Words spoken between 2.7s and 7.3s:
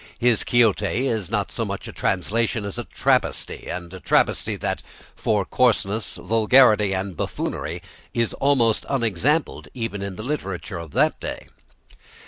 a travesty, and a travesty that for coarseness, vulgarity, and